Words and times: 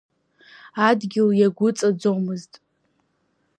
Адгьыл 0.87 1.29
иагәыҵаӡомызт. 1.39 2.53